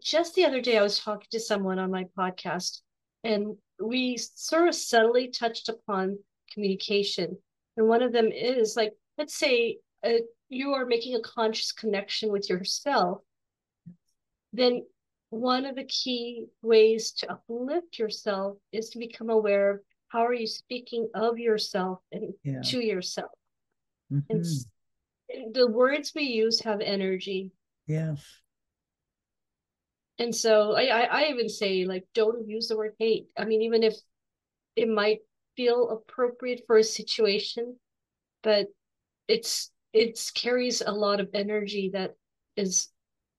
[0.02, 2.80] Just the other day I was talking to someone on my podcast
[3.24, 6.18] and we sort of subtly touched upon
[6.52, 7.36] communication.
[7.76, 10.12] And one of them is like let's say uh,
[10.48, 13.22] you are making a conscious connection with yourself
[14.52, 14.82] then
[15.30, 20.32] one of the key ways to uplift yourself is to become aware of how are
[20.32, 22.62] you speaking of yourself and yeah.
[22.62, 23.30] to yourself
[24.12, 24.36] Mm-hmm.
[25.28, 27.52] And the words we use have energy.
[27.86, 28.24] Yes.
[30.18, 33.26] And so I, I, I even say like don't use the word hate.
[33.36, 33.94] I mean, even if
[34.74, 35.18] it might
[35.56, 37.76] feel appropriate for a situation,
[38.42, 38.66] but
[39.28, 42.14] it's it carries a lot of energy that
[42.56, 42.88] is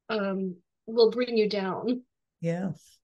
[0.09, 0.55] um
[0.85, 2.01] will bring you down.
[2.41, 2.97] Yes.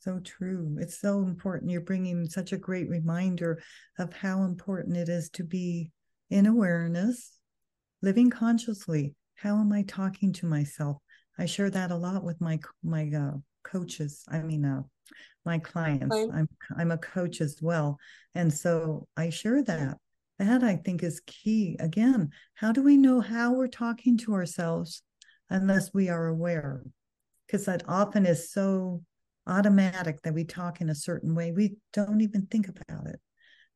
[0.00, 0.76] So true.
[0.80, 1.70] It's so important.
[1.70, 3.60] You're bringing such a great reminder
[3.98, 5.90] of how important it is to be
[6.30, 7.38] in awareness,
[8.00, 9.14] living consciously.
[9.34, 10.98] How am I talking to myself?
[11.38, 14.24] I share that a lot with my my uh, coaches.
[14.28, 14.82] I mean, uh,
[15.44, 16.16] my clients.
[16.16, 17.98] I'm I'm a coach as well,
[18.34, 19.98] and so I share that.
[20.38, 21.76] That I think is key.
[21.80, 25.02] Again, how do we know how we're talking to ourselves
[25.50, 26.82] unless we are aware?
[27.46, 29.02] Because that often is so
[29.46, 31.50] automatic that we talk in a certain way.
[31.50, 33.18] We don't even think about it.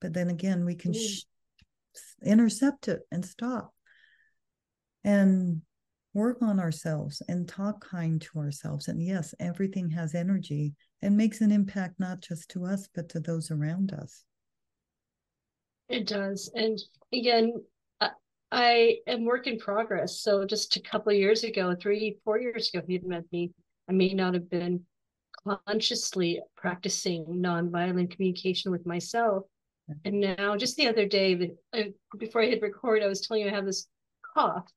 [0.01, 1.01] But then again, we can mm.
[1.01, 1.25] sh-
[2.23, 3.73] intercept it and stop
[5.05, 5.63] and
[6.15, 8.89] work on ourselves and talk kind to ourselves.
[8.89, 13.21] And yes, everything has energy and makes an impact not just to us, but to
[13.21, 14.25] those around us.
[15.89, 16.51] It does.
[16.55, 16.79] And
[17.13, 17.55] again,
[18.53, 20.21] I am work in progress.
[20.21, 23.51] So just a couple of years ago, three, four years ago, if you'd met me,
[23.89, 24.85] I may not have been
[25.67, 29.45] consciously practicing nonviolent communication with myself.
[30.05, 31.83] And now, just the other day, uh,
[32.19, 33.89] before I hit record, I was telling you I have this
[34.35, 34.71] cough.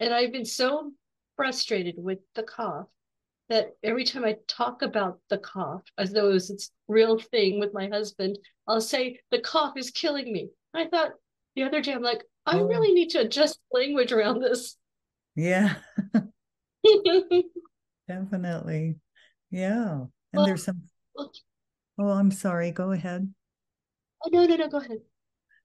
[0.00, 0.92] And I've been so
[1.36, 2.86] frustrated with the cough
[3.48, 7.60] that every time I talk about the cough, as though it was its real thing
[7.60, 10.50] with my husband, I'll say, the cough is killing me.
[10.74, 11.12] I thought
[11.54, 12.66] the other day, I'm like, I oh.
[12.66, 14.76] really need to adjust language around this.
[15.34, 15.76] Yeah.
[18.08, 18.96] Definitely.
[19.50, 19.92] Yeah.
[19.92, 20.82] And well, there's some.
[21.14, 21.30] Well,
[21.98, 22.70] oh, I'm sorry.
[22.72, 23.32] Go ahead.
[24.24, 24.98] Oh no, no, no, go ahead.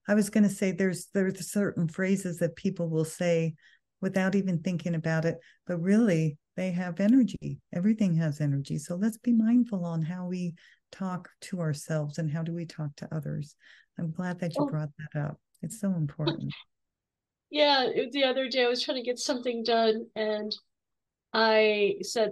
[0.08, 3.56] I was going to say there's there's certain phrases that people will say
[4.02, 5.38] without even thinking about it,
[5.68, 7.60] but really they have energy.
[7.74, 8.78] Everything has energy.
[8.78, 10.56] So let's be mindful on how we
[10.92, 13.56] talk to ourselves and how do we talk to others.
[13.98, 14.68] I'm glad that you oh.
[14.68, 15.38] brought that up.
[15.62, 16.54] It's so important.
[17.50, 20.54] yeah, the other day I was trying to get something done and
[21.34, 22.32] I said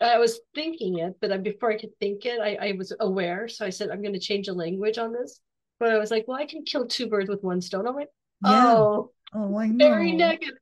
[0.00, 3.48] I was thinking it, but before I could think it, I, I was aware.
[3.48, 5.40] So I said, I'm going to change the language on this.
[5.78, 7.86] But I was like, well, I can kill two birds with one stone.
[7.86, 8.08] I'm like,
[8.44, 8.74] yeah.
[8.74, 9.88] oh, oh, I know.
[9.88, 10.54] very negative.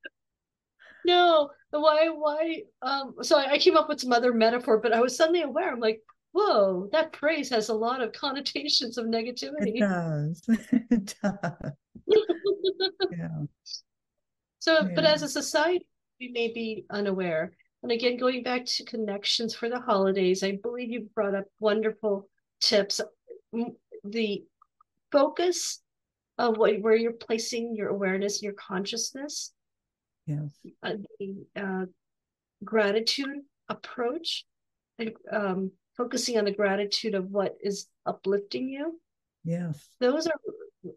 [1.08, 2.62] No, why, why?
[2.82, 5.72] Um, so I, I came up with some other metaphor, but I was suddenly aware.
[5.72, 6.02] I'm like,
[6.32, 9.76] whoa, that praise has a lot of connotations of negativity.
[9.76, 10.42] It does.
[10.90, 11.72] it does.
[13.10, 13.28] yeah.
[14.58, 14.88] So, yeah.
[14.94, 15.88] but as a society,
[16.20, 17.54] we may be unaware.
[17.82, 22.28] And again, going back to connections for the holidays, I believe you brought up wonderful
[22.60, 23.00] tips.
[24.04, 24.44] The
[25.10, 25.80] focus
[26.36, 29.52] of what, where you're placing your awareness, your consciousness.
[30.28, 30.58] Yes.
[30.82, 31.86] Uh, the uh,
[32.62, 34.44] gratitude approach,
[34.98, 39.00] and, um, focusing on the gratitude of what is uplifting you.
[39.44, 39.88] Yes.
[40.00, 40.34] Those are,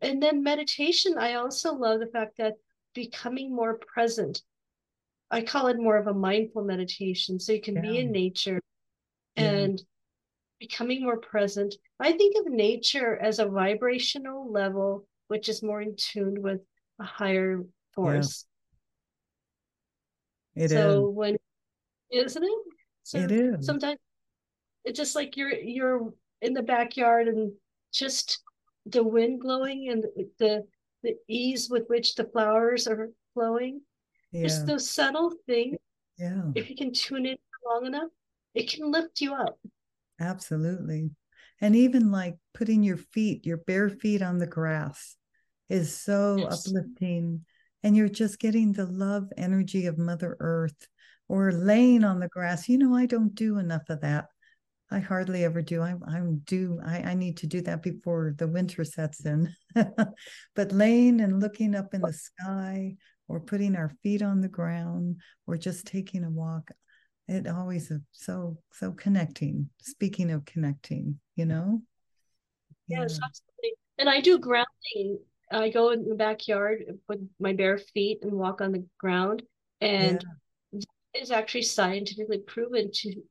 [0.01, 1.17] and then meditation.
[1.17, 2.55] I also love the fact that
[2.93, 4.41] becoming more present.
[5.29, 7.39] I call it more of a mindful meditation.
[7.39, 7.82] So you can yeah.
[7.82, 8.59] be in nature
[9.38, 9.86] and yeah.
[10.59, 11.73] becoming more present.
[12.01, 16.59] I think of nature as a vibrational level, which is more in tune with
[16.99, 17.63] a higher
[17.93, 18.45] force.
[20.56, 21.16] It so is.
[21.16, 21.38] when
[22.12, 22.60] isn't it?
[23.04, 23.66] So it is.
[23.66, 23.99] Sometimes
[24.84, 27.52] it's just like you're you're in the backyard and
[27.93, 28.41] just
[28.86, 30.06] the wind blowing and
[30.39, 30.66] the
[31.04, 33.82] the ease with which the flowers are flowing.
[34.32, 34.43] Yeah.
[34.43, 35.78] Just those subtle things.
[36.18, 36.43] Yeah.
[36.56, 38.10] If you can tune in long enough,
[38.54, 39.60] it can lift you up.
[40.20, 41.10] Absolutely.
[41.60, 45.16] And even like putting your feet, your bare feet on the grass
[45.70, 46.68] is so yes.
[46.68, 47.45] uplifting.
[47.84, 50.88] And you're just getting the love energy of Mother Earth
[51.27, 52.69] or laying on the grass.
[52.69, 54.25] You know, I don't do enough of that.
[54.91, 55.82] I hardly ever do.
[55.82, 56.79] I, I'm do.
[56.86, 59.53] I, I need to do that before the winter sets in.
[60.55, 62.97] but laying and looking up in the sky,
[63.29, 66.71] or putting our feet on the ground, or just taking a walk,
[67.29, 69.69] it always is so so connecting.
[69.82, 71.82] Speaking of connecting, you know.
[72.89, 73.25] Yes, yeah.
[73.25, 73.71] absolutely.
[73.97, 75.19] And I do grounding.
[75.52, 79.43] I go in the backyard with my bare feet and walk on the ground,
[79.80, 80.24] and
[80.72, 80.80] yeah.
[81.14, 83.22] it's actually scientifically proven to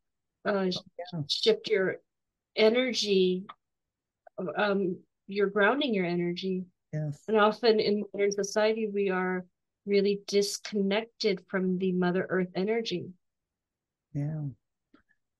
[0.46, 1.20] uh, yeah.
[1.28, 1.96] shift your
[2.56, 3.46] energy
[4.56, 4.96] um
[5.26, 6.64] you're grounding your energy.
[6.92, 7.22] Yes.
[7.28, 9.44] And often in modern society we are
[9.86, 13.08] really disconnected from the mother earth energy.
[14.12, 14.42] Yeah.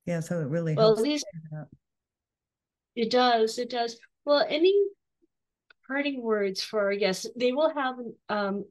[0.05, 1.25] Yeah so it really well at least
[2.95, 3.97] it does it does.
[4.25, 4.73] Well any
[5.91, 7.95] parting words for our guests they will have
[8.29, 8.63] um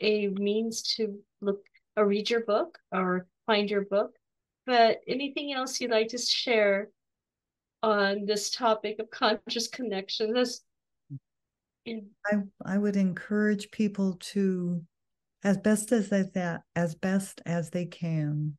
[0.00, 1.60] a means to look
[1.96, 4.10] or read your book or find your book
[4.66, 6.88] but anything else you'd like to share
[7.82, 10.32] on this topic of conscious connection?
[10.32, 10.60] This,
[11.86, 14.82] I I would encourage people to,
[15.42, 18.58] as best as they, that as best as they can,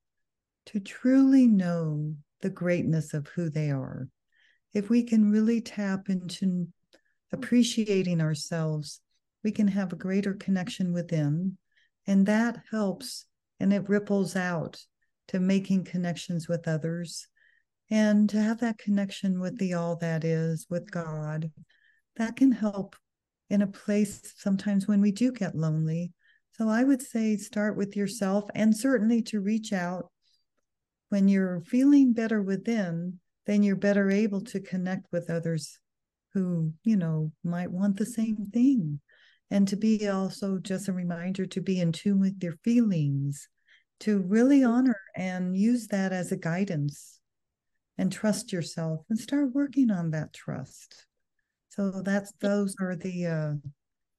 [0.67, 4.07] to truly know the greatness of who they are.
[4.73, 6.67] If we can really tap into
[7.31, 9.01] appreciating ourselves,
[9.43, 11.57] we can have a greater connection within,
[12.07, 13.25] and that helps
[13.59, 14.81] and it ripples out
[15.27, 17.27] to making connections with others.
[17.91, 21.51] And to have that connection with the all that is with god
[22.17, 22.95] that can help
[23.49, 26.11] in a place sometimes when we do get lonely.
[26.53, 30.11] So i would say start with yourself and certainly to reach out.
[31.09, 35.78] When you're feeling better within then you're better able to connect with others
[36.33, 38.99] who you know might want the same thing
[39.51, 43.47] and to be also just a reminder to be in tune with your feelings
[43.99, 47.19] to really honor and use that as a guidance
[47.97, 51.07] and trust yourself and start working on that trust.
[51.69, 53.53] So that's those are the uh,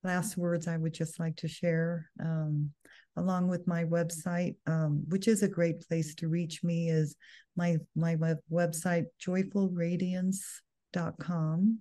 [0.02, 2.10] last words I would just like to share.
[2.20, 2.72] Um,
[3.16, 7.16] along with my website, um, which is a great place to reach me, is
[7.56, 11.78] my my web, website joyfulradiance.com.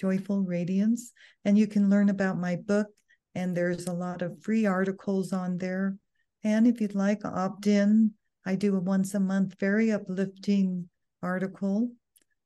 [0.00, 1.12] Joyful Radiance,
[1.44, 2.86] and you can learn about my book.
[3.34, 5.96] And there's a lot of free articles on there
[6.42, 8.12] and if you'd like, opt in.
[8.46, 10.88] I do a once a month, very uplifting
[11.22, 11.90] article,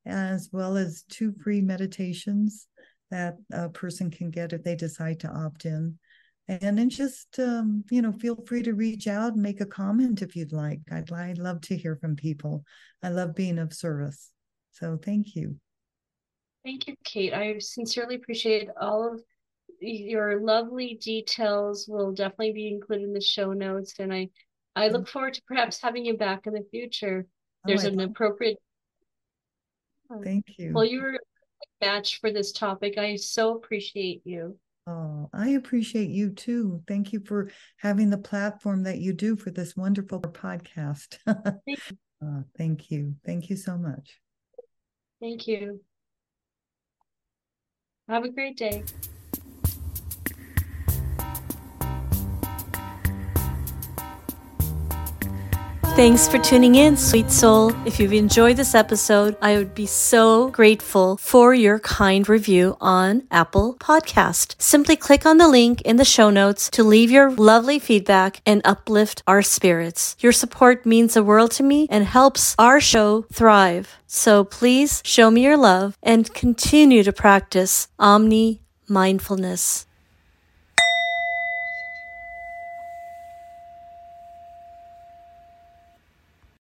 [0.05, 2.67] as well as two free meditations
[3.11, 5.99] that a person can get if they decide to opt in.
[6.49, 10.21] And then just, um, you know, feel free to reach out and make a comment
[10.21, 10.81] if you'd like.
[10.91, 12.65] I'd, I'd love to hear from people.
[13.03, 14.31] I love being of service.
[14.73, 15.57] So thank you.
[16.65, 17.35] Thank you, Kate.
[17.35, 19.21] I sincerely appreciate all of
[19.81, 24.29] your lovely details will definitely be included in the show notes and i
[24.77, 27.27] i look forward to perhaps having you back in the future.
[27.27, 28.57] Oh, there's oh, an appropriate
[30.23, 30.73] thank you.
[30.73, 32.99] Well you were a match for this topic.
[32.99, 34.57] I so appreciate you.
[34.87, 36.83] Oh i appreciate you too.
[36.87, 41.19] Thank you for having the platform that you do for this wonderful podcast.
[41.27, 41.99] Thank, you.
[42.23, 43.17] Uh, thank you.
[43.25, 44.21] Thank you so much.
[45.21, 45.81] Thank you
[48.09, 48.83] have a great day
[55.97, 57.72] Thanks for tuning in, sweet soul.
[57.86, 63.22] If you've enjoyed this episode, I would be so grateful for your kind review on
[63.30, 64.61] Apple Podcast.
[64.61, 68.61] Simply click on the link in the show notes to leave your lovely feedback and
[68.64, 70.16] uplift our spirits.
[70.18, 73.97] Your support means the world to me and helps our show thrive.
[74.09, 79.86] So please show me your love and continue to practice Omni mindfulness.